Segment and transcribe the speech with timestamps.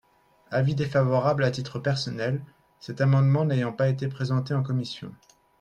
[0.49, 2.41] Avis défavorable à titre personnel,
[2.79, 5.13] cet amendement n’ayant pas été présenté en commission.